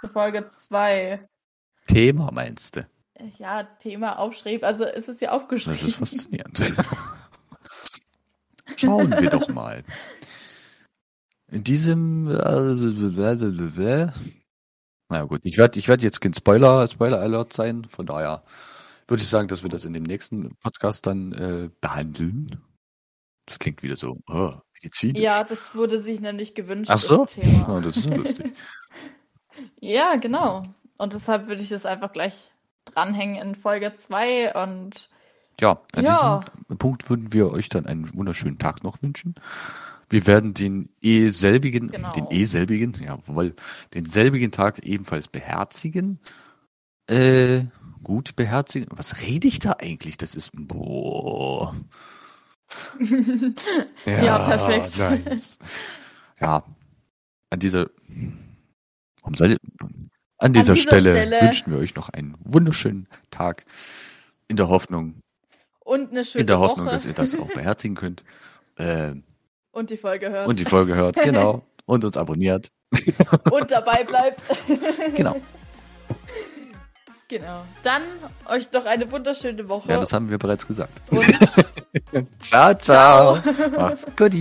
Für 0.00 0.08
Folge 0.08 0.48
2. 0.48 1.28
Thema 1.86 2.30
meinst 2.32 2.76
du? 2.76 2.86
Ja, 3.38 3.64
Thema 3.64 4.18
Aufschrieb. 4.18 4.64
Also 4.64 4.84
ist 4.84 5.08
es 5.08 5.20
ja 5.20 5.32
aufgeschrieben. 5.32 5.78
Das 5.78 5.88
ist 5.88 5.96
faszinierend. 5.96 6.58
Schauen 8.76 9.10
wir 9.10 9.30
doch 9.30 9.48
mal. 9.48 9.84
In 11.48 11.62
diesem. 11.62 12.28
Äh, 12.28 14.06
naja, 15.08 15.24
gut. 15.24 15.40
Ich 15.44 15.58
werde 15.58 15.78
ich 15.78 15.88
werd 15.88 16.02
jetzt 16.02 16.20
kein 16.20 16.32
Spoiler, 16.32 16.88
Spoiler-Alert 16.88 17.52
sein. 17.52 17.84
Von 17.84 18.06
daher 18.06 18.42
würde 19.06 19.22
ich 19.22 19.28
sagen, 19.28 19.48
dass 19.48 19.62
wir 19.62 19.70
das 19.70 19.84
in 19.84 19.92
dem 19.92 20.04
nächsten 20.04 20.56
Podcast 20.56 21.06
dann 21.06 21.32
äh, 21.32 21.70
behandeln. 21.80 22.62
Das 23.46 23.58
klingt 23.58 23.82
wieder 23.82 23.96
so. 23.96 24.16
Oh, 24.28 24.54
medizinisch. 24.82 25.22
Ja, 25.22 25.44
das 25.44 25.74
wurde 25.74 26.00
sich 26.00 26.20
nämlich 26.20 26.54
gewünscht. 26.54 26.90
Ach 26.92 26.98
so? 26.98 27.24
Das, 27.24 27.34
Thema. 27.34 27.76
Oh, 27.76 27.80
das 27.80 27.96
ist 27.96 28.10
lustig. 28.10 28.52
ja, 29.80 30.16
genau. 30.16 30.62
Und 30.98 31.14
deshalb 31.14 31.46
würde 31.48 31.62
ich 31.62 31.68
das 31.68 31.86
einfach 31.86 32.12
gleich 32.12 32.52
dranhängen 32.84 33.36
in 33.36 33.54
Folge 33.54 33.92
2 33.92 34.54
und 34.54 35.08
ja, 35.60 35.80
an 35.94 36.04
ja. 36.04 36.40
diesem 36.64 36.78
Punkt 36.78 37.08
würden 37.08 37.32
wir 37.32 37.52
euch 37.52 37.68
dann 37.68 37.86
einen 37.86 38.12
wunderschönen 38.14 38.58
Tag 38.58 38.82
noch 38.82 39.02
wünschen. 39.02 39.34
Wir 40.08 40.26
werden 40.26 40.54
den 40.54 40.90
eh 41.00 41.30
selbigen, 41.30 41.90
genau. 41.90 42.12
den 42.12 42.26
eh 42.30 42.44
selbigen, 42.44 42.94
jawohl, 43.00 43.54
den 43.94 44.04
selbigen 44.04 44.50
Tag 44.50 44.80
ebenfalls 44.80 45.28
beherzigen. 45.28 46.18
Äh, 47.06 47.64
gut 48.02 48.36
beherzigen. 48.36 48.88
Was 48.90 49.22
rede 49.22 49.48
ich 49.48 49.58
da 49.58 49.76
eigentlich? 49.78 50.16
Das 50.16 50.34
ist, 50.34 50.50
boah. 50.52 51.74
Ja, 54.06 54.22
ja, 54.22 54.38
perfekt. 54.38 55.26
Nice. 55.26 55.58
Ja, 56.40 56.64
an 57.50 57.58
dieser, 57.58 57.90
warum 59.20 59.34
soll 59.34 59.56
An 59.56 59.58
dieser, 59.58 60.02
An 60.38 60.52
dieser 60.52 60.76
Stelle, 60.76 61.12
Stelle 61.12 61.40
wünschen 61.42 61.72
wir 61.72 61.78
euch 61.78 61.94
noch 61.94 62.08
einen 62.08 62.36
wunderschönen 62.40 63.08
Tag 63.30 63.64
in 64.48 64.56
der 64.56 64.68
Hoffnung. 64.68 65.20
Und 65.80 66.10
eine 66.10 66.24
schöne 66.24 66.42
In 66.42 66.46
der 66.46 66.58
Hoffnung, 66.58 66.86
Woche. 66.86 66.94
dass 66.94 67.06
ihr 67.06 67.12
das 67.12 67.34
auch 67.34 67.52
beherzigen 67.52 67.96
könnt. 67.96 68.24
Äh, 68.76 69.14
und 69.72 69.90
die 69.90 69.96
Folge 69.96 70.30
hört. 70.30 70.48
Und 70.48 70.58
die 70.58 70.64
Folge 70.64 70.94
hört, 70.94 71.16
genau. 71.22 71.64
und 71.86 72.04
uns 72.04 72.16
abonniert. 72.16 72.70
und 73.50 73.70
dabei 73.70 74.04
bleibt. 74.04 74.40
genau. 75.14 75.40
Genau. 77.32 77.64
Dann 77.82 78.02
euch 78.50 78.68
doch 78.68 78.84
eine 78.84 79.10
wunderschöne 79.10 79.66
Woche. 79.66 79.90
Ja, 79.90 79.98
das 79.98 80.12
haben 80.12 80.28
wir 80.28 80.36
bereits 80.36 80.66
gesagt. 80.66 80.92
ciao, 82.40 82.74
ciao. 82.74 83.38
ciao. 83.38 83.70
Macht's 83.74 84.06
gut. 84.18 84.34